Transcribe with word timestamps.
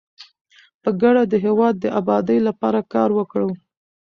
په 0.83 0.89
ګډه 1.01 1.23
د 1.27 1.33
هیواد 1.45 1.75
د 1.79 1.85
ابادۍ 1.99 2.39
لپاره 2.47 2.79
کار 2.93 3.09
وکړو. 3.17 3.49